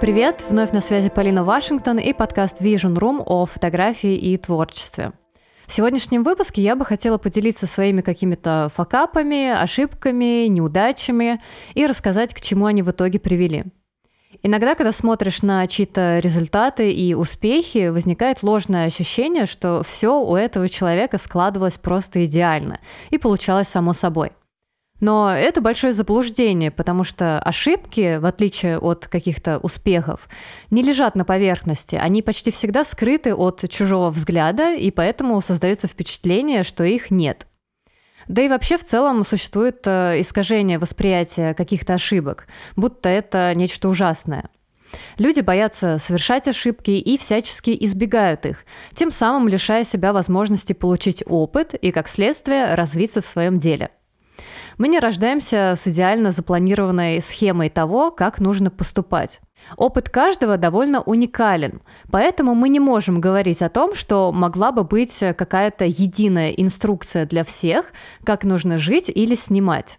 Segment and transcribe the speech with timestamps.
[0.00, 0.44] Привет!
[0.48, 5.12] Вновь на связи Полина Вашингтон и подкаст Vision Room о фотографии и творчестве.
[5.66, 11.42] В сегодняшнем выпуске я бы хотела поделиться своими какими-то факапами, ошибками, неудачами
[11.74, 13.64] и рассказать, к чему они в итоге привели.
[14.44, 20.68] Иногда, когда смотришь на чьи-то результаты и успехи, возникает ложное ощущение, что все у этого
[20.68, 22.78] человека складывалось просто идеально
[23.10, 24.30] и получалось само собой.
[25.00, 30.28] Но это большое заблуждение, потому что ошибки, в отличие от каких-то успехов,
[30.70, 31.94] не лежат на поверхности.
[31.94, 37.46] Они почти всегда скрыты от чужого взгляда, и поэтому создается впечатление, что их нет.
[38.26, 44.50] Да и вообще в целом существует э, искажение восприятия каких-то ошибок, будто это нечто ужасное.
[45.16, 51.74] Люди боятся совершать ошибки и всячески избегают их, тем самым лишая себя возможности получить опыт
[51.74, 53.90] и, как следствие, развиться в своем деле–
[54.76, 59.40] мы не рождаемся с идеально запланированной схемой того, как нужно поступать.
[59.76, 65.18] Опыт каждого довольно уникален, поэтому мы не можем говорить о том, что могла бы быть
[65.18, 67.86] какая-то единая инструкция для всех,
[68.24, 69.98] как нужно жить или снимать.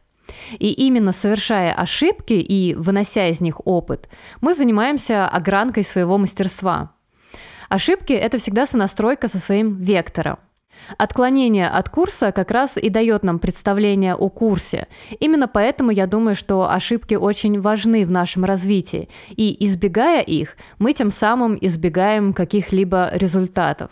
[0.58, 4.10] И именно совершая ошибки и вынося из них опыт,
[4.42, 6.94] мы занимаемся огранкой своего мастерства.
[7.68, 10.40] Ошибки– это всегда сонастройка со своим вектором.
[10.98, 14.88] Отклонение от курса как раз и дает нам представление о курсе.
[15.20, 19.10] Именно поэтому я думаю, что ошибки очень важны в нашем развитии.
[19.30, 23.92] И избегая их, мы тем самым избегаем каких-либо результатов.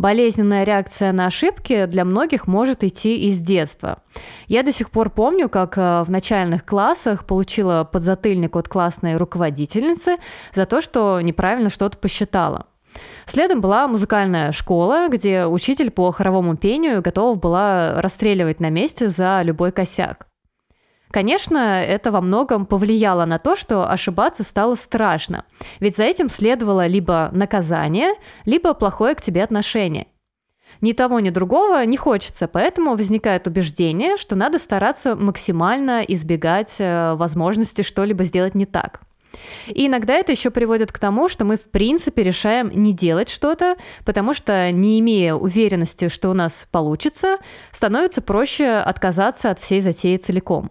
[0.00, 4.02] Болезненная реакция на ошибки для многих может идти из детства.
[4.46, 10.16] Я до сих пор помню, как э, в начальных классах получила подзатыльник от классной руководительницы
[10.54, 12.66] за то, что неправильно что-то посчитала.
[13.26, 19.42] Следом была музыкальная школа, где учитель по хоровому пению готова была расстреливать на месте за
[19.42, 20.26] любой косяк.
[21.10, 25.44] Конечно, это во многом повлияло на то, что ошибаться стало страшно,
[25.80, 28.12] ведь за этим следовало либо наказание,
[28.44, 30.06] либо плохое к тебе отношение.
[30.80, 37.14] Ни того, ни другого не хочется, поэтому возникает убеждение, что надо стараться максимально избегать э,
[37.14, 39.00] возможности что-либо сделать не так.
[39.68, 43.76] И иногда это еще приводит к тому, что мы, в принципе, решаем не делать что-то,
[44.04, 47.38] потому что, не имея уверенности, что у нас получится,
[47.72, 50.70] становится проще отказаться от всей затеи целиком.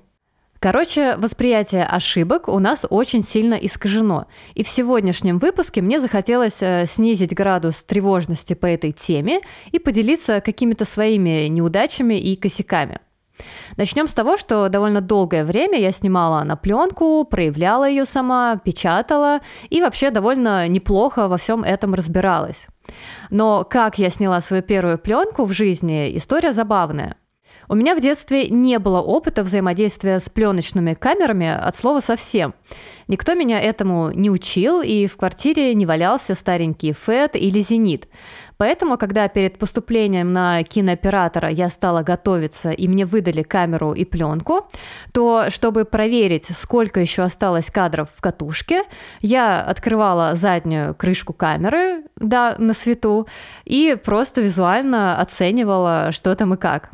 [0.60, 4.28] Короче, восприятие ошибок у нас очень сильно искажено.
[4.56, 9.40] И в сегодняшнем выпуске мне захотелось э, снизить градус тревожности по этой теме
[9.72, 13.00] и поделиться какими-то своими неудачами и косяками.
[13.78, 19.40] Начнем с того, что довольно долгое время я снимала на пленку, проявляла ее сама, печатала
[19.70, 22.68] и вообще довольно неплохо во всем этом разбиралась.
[23.30, 27.16] Но как я сняла свою первую пленку в жизни, история забавная.
[27.72, 32.56] У меня в детстве не было опыта взаимодействия с пленочными камерами от слова совсем.
[33.08, 38.08] Никто меня этому не учил, и в квартире не валялся старенький ФЭТ или Зенит.
[38.58, 44.68] Поэтому, когда перед поступлением на кинооператора я стала готовиться и мне выдали камеру и пленку,
[45.14, 48.82] то чтобы проверить, сколько еще осталось кадров в катушке,
[49.22, 53.28] я открывала заднюю крышку камеры, да, на свету,
[53.66, 56.90] и просто визуально оценивала, что там и как.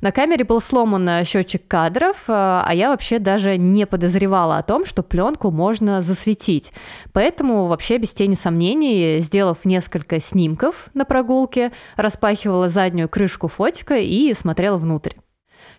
[0.00, 4.62] На камере был сломан э, счетчик кадров, э, а я вообще даже не подозревала о
[4.62, 6.72] том, что пленку можно засветить.
[7.12, 14.34] Поэтому вообще без тени сомнений, сделав несколько снимков на прогулке, распахивала заднюю крышку фотика и
[14.34, 15.12] смотрела внутрь.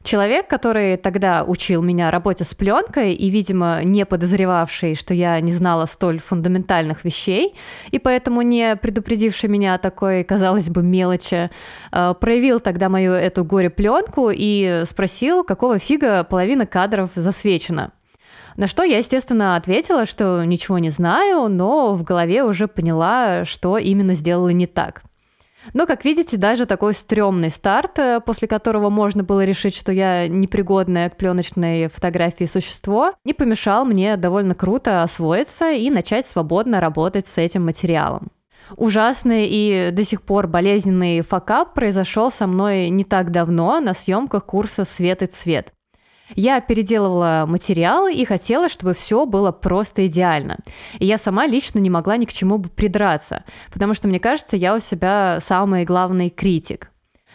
[0.03, 5.53] Человек, который тогда учил меня работе с пленкой и, видимо, не подозревавший, что я не
[5.53, 7.56] знала столь фундаментальных вещей,
[7.91, 11.50] и поэтому не предупредивший меня о такой, казалось бы, мелочи,
[11.94, 17.94] э, проявил тогда мою эту горе-пленку и спросил, какого фига половина кадров засвечена.
[18.58, 23.78] На что я, естественно, ответила, что ничего не знаю, но в голове уже поняла, что
[23.78, 25.03] именно сделала не так.
[25.74, 30.28] Но, как видите, даже такой стрёмный старт, э, после которого можно было решить, что я
[30.28, 37.28] непригодное к пленочной фотографии существо, не помешал мне довольно круто освоиться и начать свободно работать
[37.28, 38.29] с этим материалом.
[38.78, 44.46] Ужасный и до сих пор болезненный факап произошел со мной не так давно на съемках
[44.46, 45.73] курса «Свет и цвет».
[46.35, 50.58] Я переделывала материалы и хотела, чтобы все было просто идеально.
[51.00, 54.58] И я сама лично не могла ни к чему бы придраться, потому что, мне кажется,
[54.58, 56.90] я у себя самый главный критик.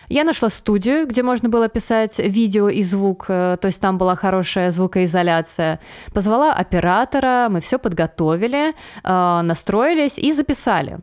[0.08, 4.14] Я нашла студию, где можно было писать видео и звук, э, то есть там была
[4.14, 5.80] хорошая звукоизоляция.
[6.14, 11.00] Позвала оператора, мы все подготовили, э, настроились и записали.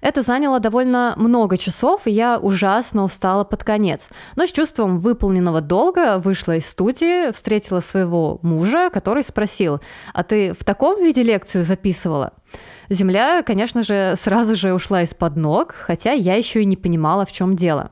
[0.00, 4.08] Это заняло довольно много часов, и я ужасно устала под конец.
[4.36, 9.80] Но с чувством выполненного долга вышла из студии, встретила своего мужа, который спросил,
[10.12, 12.32] а ты в таком виде лекцию записывала?
[12.88, 17.32] Земля, конечно же, сразу же ушла из-под ног, хотя я еще и не понимала, в
[17.32, 17.90] чем дело.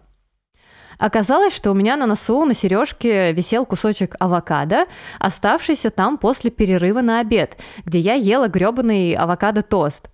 [0.98, 4.86] Оказалось, что у меня на носу на сережке висел кусочек авокадо,
[5.18, 10.08] оставшийся там после перерыва на обед, где я ела гребаный авокадо-тост.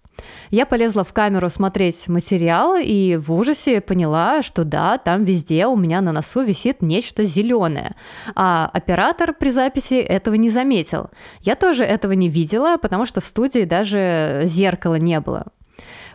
[0.51, 5.77] Я полезла в камеру смотреть материал и в ужасе поняла, что да, там везде у
[5.77, 7.95] меня на носу висит нечто зеленое.
[8.35, 11.11] А оператор при записи этого не заметил.
[11.41, 15.47] Я тоже этого не видела, потому что в студии даже зеркала не было.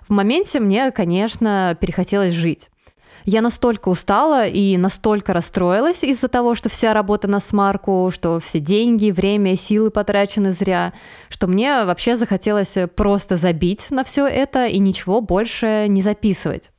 [0.08, 2.70] В моменте мне, конечно, перехотелось жить.
[3.26, 8.60] Я настолько устала и настолько расстроилась из-за того, что вся работа на смарку, что все
[8.60, 10.94] деньги, время, силы потрачены зря,
[11.30, 16.72] что мне вообще захотелось просто забить на все это и ничего больше не записывать.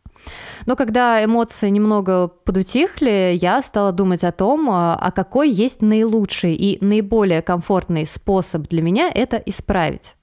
[0.66, 6.84] Но когда эмоции немного подутихли, я стала думать о том, а какой есть наилучший и
[6.84, 10.14] наиболее комфортный способ для меня это исправить.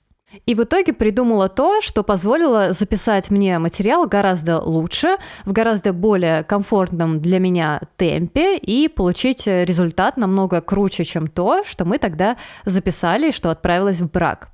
[0.45, 6.43] И в итоге придумала то, что позволило записать мне материал гораздо лучше, в гораздо более
[6.43, 13.31] комфортном для меня темпе и получить результат намного круче, чем то, что мы тогда записали,
[13.31, 14.52] что отправилось в брак.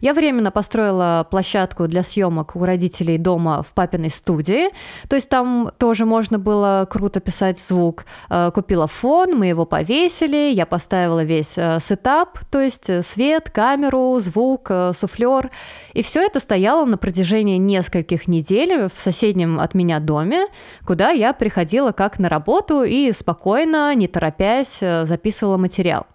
[0.00, 4.70] Я временно построила площадку для съемок у родителей дома в папиной студии.
[5.08, 8.04] То есть там тоже можно было круто писать звук.
[8.28, 13.50] Э, купила фон, мы его повесили, я поставила весь э, сетап, то есть э, свет,
[13.50, 15.50] камеру, звук, суфлер.
[15.94, 20.46] И все это стояло на протяжении нескольких недель в соседнем от меня доме,
[20.86, 26.06] куда я приходила как на работу и спокойно, не торопясь, записывала материал.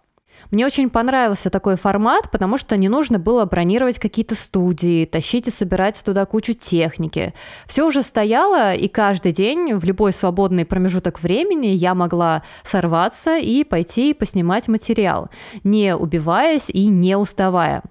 [0.55, 5.51] Мне очень понравился такой формат, потому что не нужно было бронировать какие-то студии, тащить и
[5.51, 7.33] собирать туда кучу техники.
[7.67, 13.65] Все уже стояло, и каждый день в любой свободный промежуток времени я могла сорваться и
[13.65, 15.29] пойти поснимать материал,
[15.65, 17.83] не убиваясь и не уставая.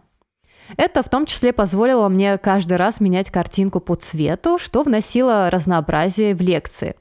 [0.79, 6.35] Это в том числе позволило мне каждый раз менять картинку по цвету, что вносило разнообразие
[6.35, 6.95] в лекции.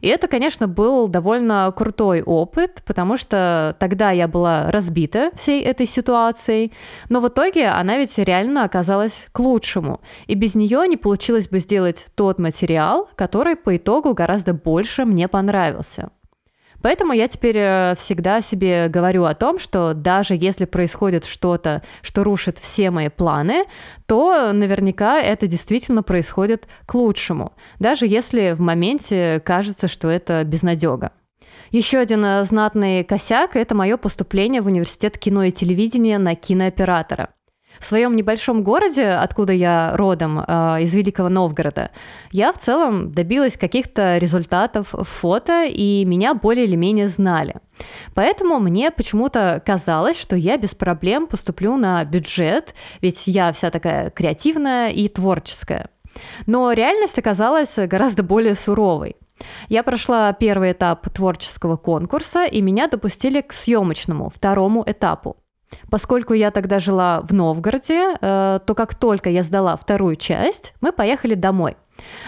[0.00, 5.86] И это, конечно, был довольно крутой опыт, потому что тогда я была разбита всей этой
[5.86, 6.72] ситуацией,
[7.08, 10.00] но в итоге она ведь реально оказалась к лучшему.
[10.26, 15.28] И без нее не получилось бы сделать тот материал, который по итогу гораздо больше мне
[15.28, 16.10] понравился.
[16.82, 22.24] Поэтому я теперь э, всегда себе говорю о том, что даже если происходит что-то, что
[22.24, 23.64] рушит все мои планы,
[24.06, 31.12] то наверняка это действительно происходит к лучшему, даже если в моменте кажется, что это безнадега.
[31.70, 37.30] Еще один э, знатный косяк– это мое поступление в университет кино и телевидения на кинооператора.
[37.78, 41.90] В своем небольшом городе, откуда я родом, э, из Великого Новгорода,
[42.30, 47.56] я в целом добилась каких-то результатов в фото, и меня более или менее знали.
[48.14, 54.10] Поэтому мне почему-то казалось, что я без проблем поступлю на бюджет, ведь я вся такая
[54.10, 55.90] креативная и творческая.
[56.46, 59.16] Но реальность оказалась гораздо более суровой.
[59.68, 65.36] Я прошла первый этап творческого конкурса, и меня допустили к съемочному, второму этапу.
[65.90, 70.92] Поскольку я тогда жила в Новгороде, э, то как только я сдала вторую часть, мы
[70.92, 71.76] поехали домой.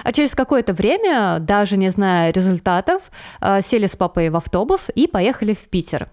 [0.02, 3.02] А через какое-то время, даже не зная результатов,
[3.40, 6.10] э, сели с папой в автобус и поехали в Питер.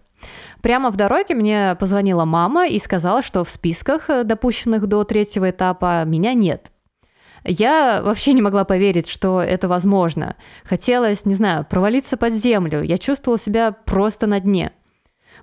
[0.61, 5.49] Прямо в дороге мне позвонила мама и сказала, что в списках, э, допущенных до третьего
[5.49, 6.71] этапа, меня нет.
[7.43, 10.35] Я вообще не могла поверить, что это возможно.
[10.65, 12.81] Хотелось, не знаю, провалиться под землю.
[12.81, 14.73] Я чувствовала себя просто на дне.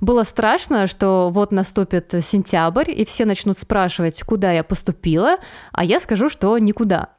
[0.00, 5.36] Было страшно, что вот наступит сентябрь, и все начнут спрашивать, куда я поступила,
[5.72, 7.10] а я скажу, что никуда.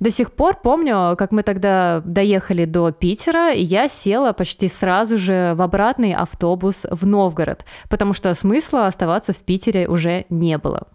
[0.00, 5.18] До сих пор помню, как мы тогда доехали до Питера, и я села почти сразу
[5.18, 10.88] же в обратный автобус в Новгород, потому что смысла оставаться в Питере уже не было.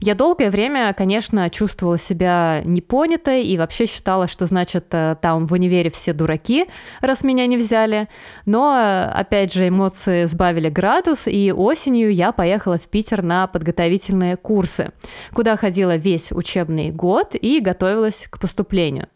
[0.00, 5.52] Я долгое время, конечно, чувствовала себя непонятой и вообще считала, что, значит, э, там в
[5.52, 6.66] универе все дураки,
[7.00, 8.08] раз меня не взяли.
[8.46, 14.92] Но, опять же, эмоции сбавили градус, и осенью я поехала в Питер на подготовительные курсы,
[15.34, 19.08] куда ходила весь учебный год и готовилась к поступлению.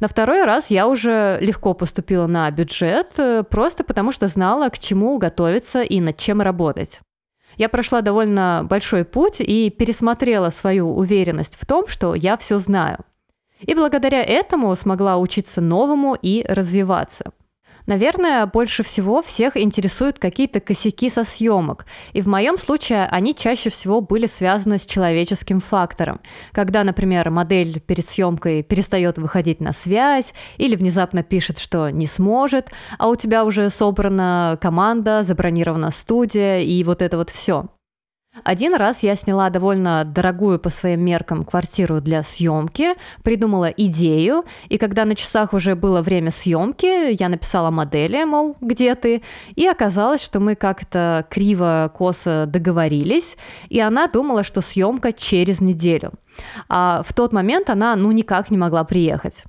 [0.00, 4.78] На второй раз я уже легко поступила на бюджет, э, просто потому что знала, к
[4.78, 7.00] чему готовиться и над чем работать
[7.56, 12.98] я прошла довольно большой путь и пересмотрела свою уверенность в том, что я все знаю.
[13.60, 17.32] И благодаря этому смогла учиться новому и развиваться.
[17.86, 21.86] Наверное, больше всего всех интересуют какие-то косяки со съемок.
[22.12, 26.20] И в моем случае они чаще всего были связаны с человеческим фактором.
[26.52, 32.70] Когда, например, модель перед съемкой перестает выходить на связь или внезапно пишет, что не сможет,
[32.98, 37.66] а у тебя уже собрана команда, забронирована студия и вот это вот все.
[38.44, 44.78] Один раз я сняла довольно дорогую по своим меркам квартиру для съемки, придумала идею, и
[44.78, 49.22] когда на часах уже было время съемки, я написала модели, мол, где ты,
[49.54, 53.36] и оказалось, что мы как-то криво-косо договорились,
[53.68, 56.12] и она думала, что съемка через неделю.
[56.68, 59.44] А в тот момент она, ну, никак не могла приехать.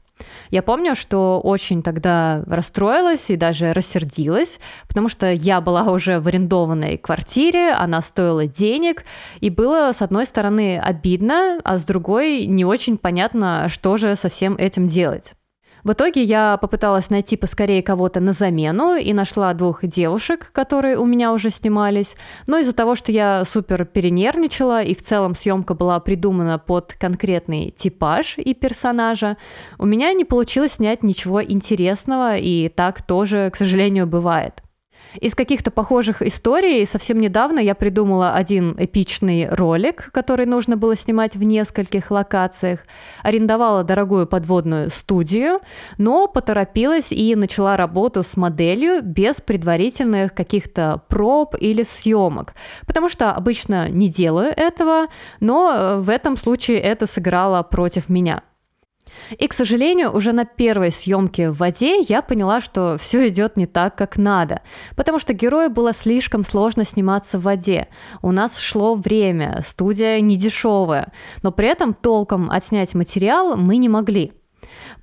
[0.50, 6.28] Я помню, что очень тогда расстроилась и даже рассердилась, потому что я была уже в
[6.28, 9.04] арендованной квартире, она стоила денег,
[9.40, 14.30] и было, с одной стороны, обидно, а с другой не очень понятно, что же со
[14.30, 15.34] всем этим делать.
[15.84, 21.06] В итоге я попыталась найти поскорее кого-то на замену и нашла двух девушек, которые у
[21.06, 22.16] меня уже снимались.
[22.48, 27.72] Но из-за того, что я супер перенервничала и в целом съемка была придумана под конкретный
[27.72, 29.38] типаж и персонажа,
[29.78, 34.62] у меня не получилось снять ничего интересного, и так тоже, к сожалению, бывает.
[35.20, 41.36] Из каких-то похожих историй совсем недавно я придумала один эпичный ролик, который нужно было снимать
[41.36, 42.82] в нескольких локациях.
[43.24, 45.60] Арендовала дорогую подводную студию,
[45.98, 52.54] но поторопилась и начала работу с моделью без предварительных каких-то проб или съемок.
[52.86, 55.08] Потому что обычно не делаю этого,
[55.40, 58.44] но в этом случае это сыграло против меня.
[59.38, 63.66] И, к сожалению, уже на первой съемке в воде я поняла, что все идет не
[63.66, 64.62] так, как надо,
[64.96, 67.88] потому что герою было слишком сложно сниматься в воде.
[68.22, 71.12] У нас шло время, студия не дешевая,
[71.44, 74.34] но при этом толком отснять материал мы не могли.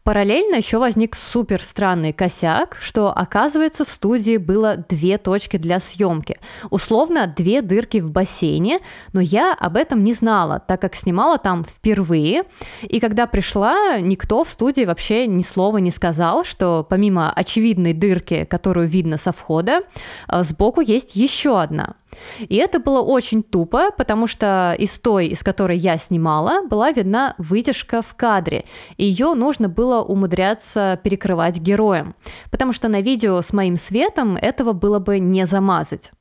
[0.03, 6.39] Параллельно еще возник супер странный косяк, что оказывается в студии было две точки для съемки.
[6.71, 8.81] Условно две дырки в бассейне,
[9.13, 12.43] но я об этом не знала, так как снимала там впервые.
[12.83, 18.45] И когда пришла, никто в студии вообще ни слова не сказал, что помимо очевидной дырки,
[18.45, 19.81] которую видно со входа,
[20.29, 21.95] э, сбоку есть еще одна.
[22.41, 27.35] И это было очень тупо, потому что из той, из которой я снимала, была видна
[27.39, 28.65] вытяжка в кадре.
[28.97, 32.15] Ее нужно было умудряться перекрывать героем.
[32.51, 36.13] Потому что на видео с моим светом этого было бы не замазать.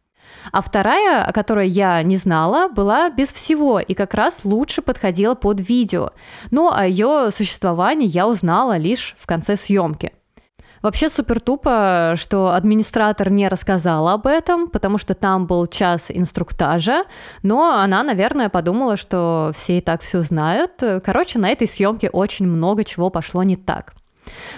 [0.52, 5.36] А вторая, о которой я не знала, была без всего и как раз лучше подходила
[5.36, 6.12] под видео.
[6.52, 10.12] Но о ее существовании я узнала лишь в конце съемки.
[10.84, 17.06] Вообще супер тупо, что администратор не рассказала об этом, потому что там был час инструктажа,
[17.42, 20.84] но она, наверное, подумала, что все и так все знают.
[21.04, 23.94] Короче, на этой съемке очень много чего пошло не так.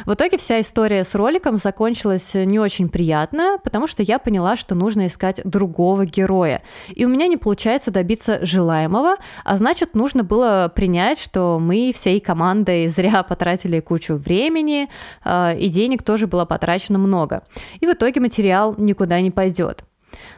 [0.05, 4.75] В итоге вся история с роликом закончилась не очень приятно, потому что я поняла, что
[4.75, 6.61] нужно искать другого героя.
[6.89, 12.19] И у меня не получается добиться желаемого, а значит, нужно было принять, что мы всей
[12.19, 14.89] командой зря потратили кучу времени,
[15.23, 17.43] а, и денег тоже было потрачено много.
[17.79, 19.83] И в итоге материал никуда не пойдет.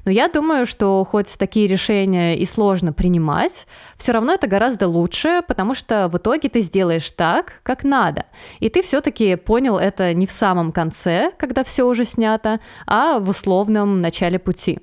[0.05, 3.67] Но я думаю, что хоть такие решения и сложно принимать,
[3.97, 8.25] все равно это гораздо лучше, потому что в итоге ты сделаешь так, как надо.
[8.59, 13.29] И ты все-таки понял это не в самом конце, когда все уже снято, а в
[13.29, 14.79] условном начале пути.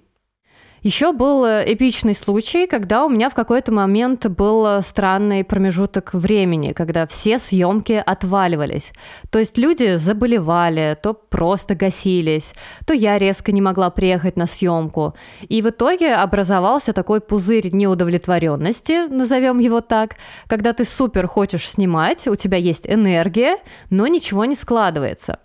[0.85, 6.13] Еще был э, эпичный случай, когда у меня в какой-то момент был э, странный промежуток
[6.13, 8.93] времени, когда все съемки отваливались.
[9.31, 12.53] То есть люди заболевали, то просто гасились,
[12.87, 15.15] то я резко не могла приехать на съемку.
[15.49, 20.17] И в итоге образовался такой пузырь неудовлетворенности, назовем его так,
[20.49, 23.57] когда ты супер хочешь снимать, у тебя есть энергия,
[23.89, 25.39] но ничего не складывается.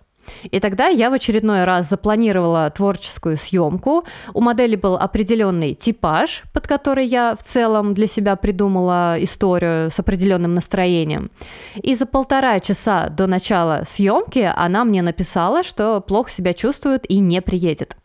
[0.51, 4.03] И тогда я в очередной раз запланировала творческую съемку.
[4.33, 9.99] У модели был определенный типаж, под который я в целом для себя придумала историю с
[9.99, 11.31] определенным настроением.
[11.75, 17.19] И за полтора часа до начала съемки она мне написала, что плохо себя чувствует и
[17.19, 17.95] не приедет.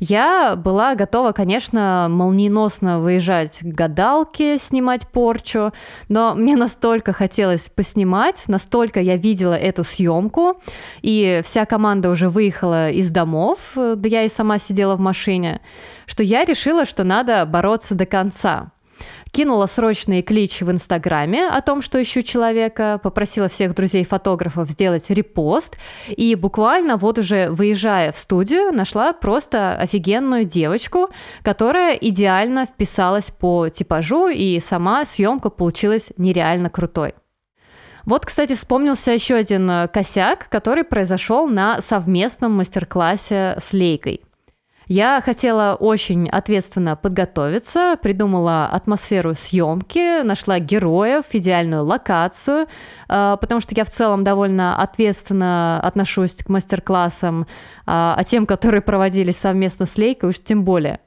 [0.00, 5.72] Я была готова, конечно, молниеносно выезжать к гадалке, снимать порчу,
[6.08, 10.58] но мне настолько хотелось поснимать, настолько я видела эту съемку,
[11.02, 15.60] и вся команда уже выехала из домов, да я и сама сидела в машине,
[16.06, 18.72] что я решила, что надо бороться до конца
[19.32, 25.78] кинула срочный клич в Инстаграме о том, что ищу человека, попросила всех друзей-фотографов сделать репост,
[26.08, 31.10] и буквально вот уже выезжая в студию, нашла просто офигенную девочку,
[31.42, 37.14] которая идеально вписалась по типажу, и сама съемка получилась нереально крутой.
[38.04, 44.22] Вот, кстати, вспомнился еще один э, косяк, который произошел на совместном мастер-классе с Лейкой.
[44.92, 52.66] Я хотела очень ответственно подготовиться, придумала атмосферу съемки, нашла героев, идеальную локацию,
[53.08, 57.46] э, потому что я в целом довольно ответственно отношусь к мастер-классам,
[57.86, 60.98] а, а тем, которые проводились совместно с Лейкой, уж тем более.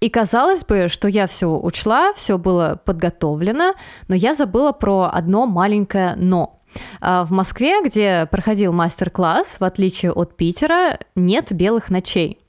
[0.00, 3.74] И казалось бы, что я все учла, все было подготовлено,
[4.08, 6.60] но я забыла про одно маленькое «но».
[7.00, 12.40] А, в Москве, где проходил мастер-класс, в отличие от Питера, нет белых ночей.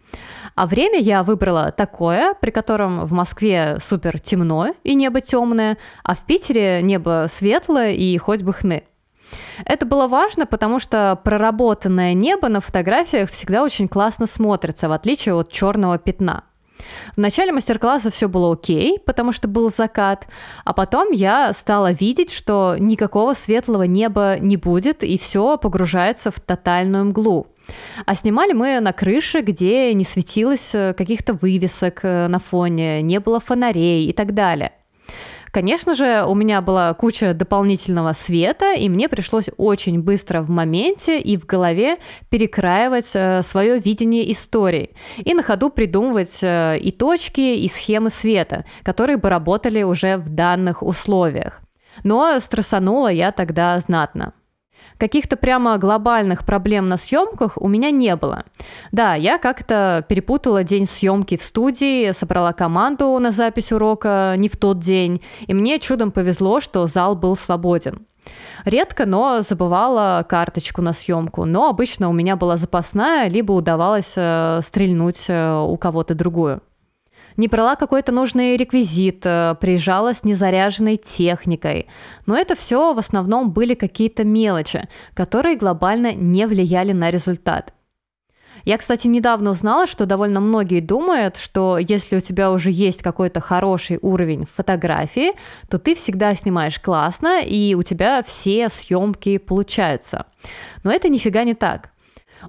[0.56, 6.16] А время я выбрала такое, при котором в Москве супер темно и небо темное, а
[6.16, 8.84] в Питере небо светлое и хоть бы хны.
[9.66, 15.36] Это было важно, потому что проработанное небо на фотографиях всегда очень классно смотрится, в отличие
[15.36, 16.44] от черного пятна.
[17.16, 20.28] В начале мастер-класса все было окей, потому что был закат,
[20.66, 26.40] а потом я стала видеть, что никакого светлого неба не будет, и все погружается в
[26.40, 27.48] тотальную мглу.
[28.06, 33.20] А снимали мы на крыше, где не светилось э, каких-то вывесок э, на фоне, не
[33.20, 34.74] было фонарей и так далее.
[35.52, 41.20] Конечно же, у меня была куча дополнительного света, и мне пришлось очень быстро в моменте
[41.20, 41.98] и в голове
[42.30, 49.18] перекраивать э, свое видение истории и на ходу придумывать и точки, и схемы света, которые
[49.18, 51.62] бы работали уже в данных условиях.
[52.04, 54.34] Но стрессанула я тогда знатно.
[54.98, 58.44] Каких-то прямо глобальных проблем на съемках у меня не было.
[58.92, 64.58] Да, я как-то перепутала день съемки в студии, собрала команду на запись урока не в
[64.58, 68.06] тот день, и мне чудом повезло, что зал был свободен.
[68.66, 74.60] Редко, но забывала карточку на съемку, но обычно у меня была запасная, либо удавалось э,
[74.64, 76.62] стрельнуть э, у кого-то другую
[77.38, 81.88] не брала какой-то нужный реквизит, э, приезжала с незаряженной техникой.
[82.26, 87.74] Но это все в основном были какие-то мелочи, которые глобально не влияли на результат.
[88.64, 93.40] Я, кстати, недавно узнала, что довольно многие думают, что если у тебя уже есть какой-то
[93.40, 95.32] хороший уровень фотографии,
[95.70, 100.26] то ты всегда снимаешь классно, и у тебя все съемки получаются.
[100.84, 101.90] Но это нифига не так.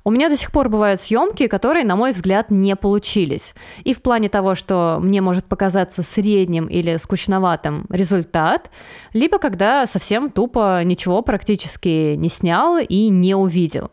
[0.05, 3.55] У меня до сих пор бывают съемки, которые, на мой взгляд, не получились.
[3.85, 8.71] И в плане того, что мне может показаться средним или скучноватым результат,
[9.13, 13.91] либо когда совсем тупо ничего практически не снял и не увидел.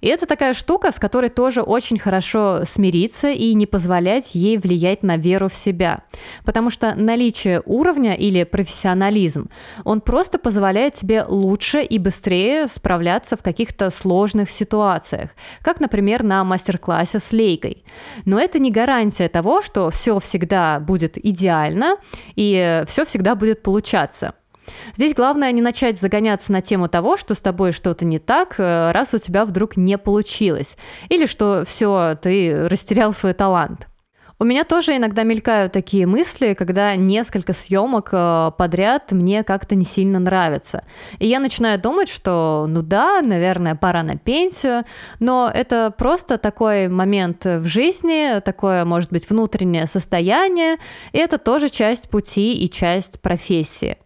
[0.00, 5.02] И это такая штука, с которой тоже очень хорошо смириться и не позволять ей влиять
[5.02, 6.04] на веру в себя.
[6.44, 9.50] Потому что наличие уровня или профессионализм,
[9.84, 15.30] он просто позволяет тебе лучше и быстрее справляться в каких-то сложных ситуациях,
[15.62, 17.84] как, например, на мастер-классе с лейкой.
[18.24, 21.96] Но это не гарантия того, что все всегда будет идеально
[22.36, 24.34] и все всегда будет получаться.
[24.96, 28.92] Здесь главное не начать загоняться на тему того, что с тобой что-то не так, э,
[28.92, 30.76] раз у тебя вдруг не получилось,
[31.08, 33.88] или что все, ты растерял свой талант.
[34.42, 39.84] У меня тоже иногда мелькают такие мысли, когда несколько съемок э, подряд мне как-то не
[39.84, 40.84] сильно нравятся.
[41.20, 44.82] И я начинаю думать, что ну да, наверное, пора на пенсию,
[45.20, 50.78] но это просто такой момент в жизни, такое, может быть, внутреннее состояние,
[51.12, 53.96] и это тоже часть пути и часть профессии.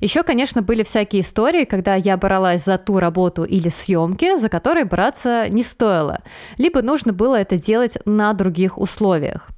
[0.00, 4.84] Еще, конечно, были всякие истории, когда я бралась за ту работу или съемки, за которые
[4.84, 6.22] браться не стоило,
[6.56, 9.50] либо нужно было это делать на других условиях.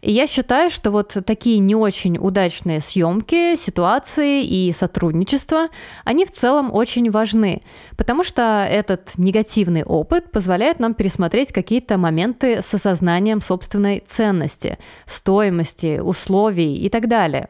[0.00, 5.68] И я считаю, что вот такие не очень удачные съемки, ситуации и сотрудничество,
[6.04, 7.62] они в целом очень важны,
[7.96, 16.00] потому что этот негативный опыт позволяет нам пересмотреть какие-то моменты с осознанием собственной ценности, стоимости,
[16.00, 17.48] условий и так далее.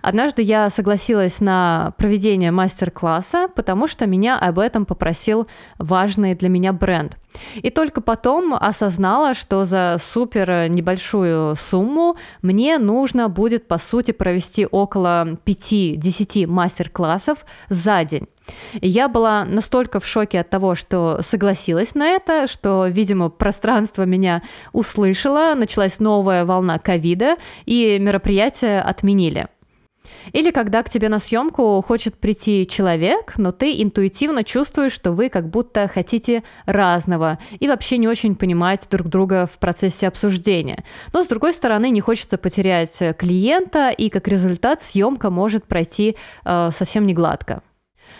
[0.00, 5.46] Однажды я согласилась на проведение мастер-класса, потому что меня об этом попросил
[5.78, 7.18] важный для меня бренд.
[7.56, 14.66] И только потом осознала, что за супер небольшую сумму мне нужно будет, по сути, провести
[14.66, 18.28] около 5-10 мастер-классов за день.
[18.80, 24.42] Я была настолько в шоке от того, что согласилась на это, что, видимо, пространство меня
[24.72, 29.48] услышало, началась новая волна ковида, и мероприятие отменили.
[30.32, 35.28] Или когда к тебе на съемку хочет прийти человек, но ты интуитивно чувствуешь, что вы
[35.28, 40.84] как будто хотите разного и вообще не очень понимаете друг друга в процессе обсуждения.
[41.12, 46.70] Но с другой стороны, не хочется потерять клиента, и как результат съемка может пройти э,
[46.72, 47.62] совсем не гладко.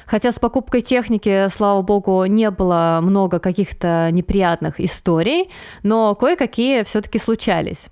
[0.07, 5.51] Хотя с покупкой техники, слава богу, не было много каких-то неприятных историй,
[5.83, 7.89] но кое-какие все-таки случались.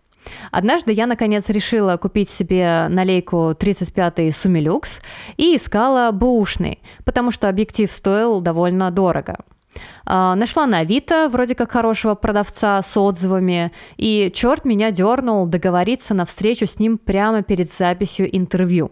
[0.51, 5.01] Однажды я, наконец, решила купить себе налейку 35-й Сумилюкс
[5.37, 9.39] и искала бэушный, потому что объектив стоил довольно дорого.
[10.05, 16.15] А, нашла на Авито вроде как хорошего продавца с отзывами, и черт меня дернул договориться
[16.15, 18.91] на встречу с ним прямо перед записью интервью.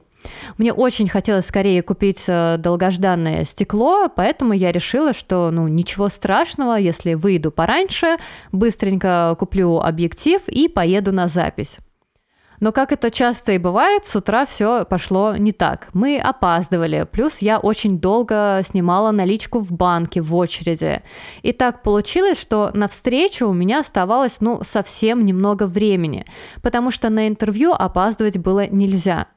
[0.57, 6.77] Мне очень хотелось скорее купить э, долгожданное стекло, поэтому я решила, что ну ничего страшного,
[6.77, 8.17] если выйду пораньше,
[8.53, 11.79] быстренько куплю объектив и поеду на запись.
[12.61, 15.89] Но как это часто и бывает, с утра все пошло не так.
[15.93, 21.03] Мы опаздывали, плюс я очень долго снимала наличку в банке в очереди.
[21.43, 26.27] И так получилось, что на встречу у меня оставалось ну совсем немного времени,
[26.63, 29.29] потому что на интервью опаздывать было нельзя.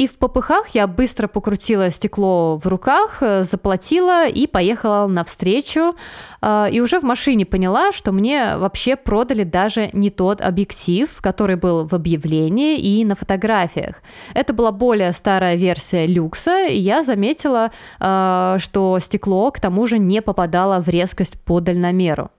[0.00, 5.94] И в попыхах я быстро покрутила стекло в руках, э, заплатила и поехала навстречу.
[6.40, 11.56] А, и уже в машине поняла, что мне вообще продали даже не тот объектив, который
[11.56, 13.96] был в объявлении и на фотографиях.
[14.32, 19.98] Это была более старая версия люкса, и я заметила, а, что стекло к тому же
[19.98, 22.30] не попадало в резкость по дальномеру.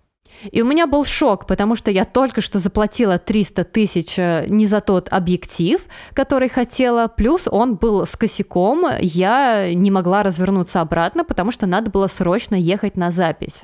[0.51, 4.65] И у меня был шок, потому что я только что заплатила 300 тысяч э, не
[4.65, 5.81] за тот объектив,
[6.13, 11.91] который хотела, плюс он был с косяком, я не могла развернуться обратно, потому что надо
[11.91, 13.63] было срочно ехать на запись.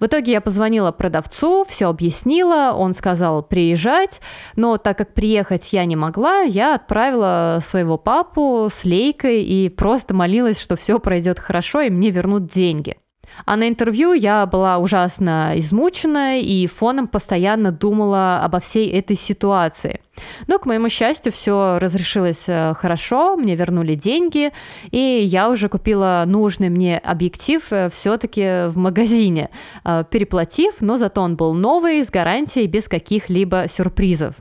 [0.00, 4.20] В итоге я позвонила продавцу, все объяснила, он сказал приезжать,
[4.56, 10.14] но так как приехать я не могла, я отправила своего папу с лейкой и просто
[10.14, 12.96] молилась, что все пройдет хорошо и мне вернут деньги.
[13.44, 20.00] А на интервью я была ужасно измучена и фоном постоянно думала обо всей этой ситуации.
[20.46, 24.52] Но, к моему счастью, все разрешилось э, хорошо, мне вернули деньги,
[24.90, 29.50] и я уже купила нужный мне объектив э, все-таки в магазине,
[29.84, 34.34] э, переплатив, но зато он был новый, с гарантией, без каких-либо сюрпризов.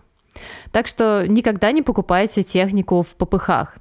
[0.72, 3.78] Так что никогда не покупайте технику в попыхах.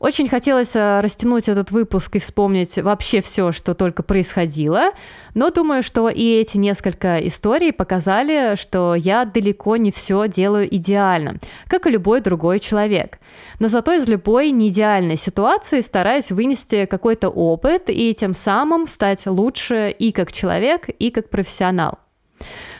[0.00, 4.92] Очень хотелось э, растянуть этот выпуск и вспомнить вообще все, что только происходило,
[5.34, 11.36] но думаю, что и эти несколько историй показали, что я далеко не все делаю идеально,
[11.66, 13.18] как и любой другой человек.
[13.58, 19.90] Но зато из любой неидеальной ситуации стараюсь вынести какой-то опыт и тем самым стать лучше
[19.90, 21.98] и как человек, и как профессионал.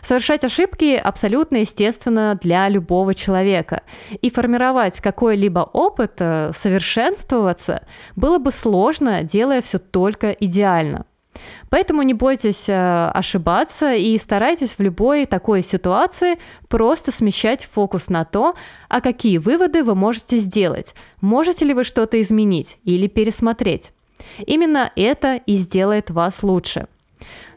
[0.03, 3.83] Совершать ошибки абсолютно естественно для любого человека.
[4.23, 7.83] И формировать какой-либо опыт, э, совершенствоваться
[8.17, 11.07] было бы сложно, делая все только идеально.
[11.71, 18.25] Поэтому не бойтесь э, ошибаться и старайтесь в любой такой ситуации просто смещать фокус на
[18.25, 18.55] то,
[18.89, 23.93] а какие выводы вы можете сделать, можете ли вы что-то изменить или пересмотреть.
[24.47, 26.89] Именно это и сделает вас лучше.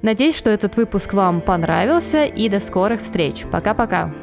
[0.02, 3.46] Надеюсь, что этот выпуск вам понравился и до скорых встреч.
[3.52, 4.14] Пока-пока.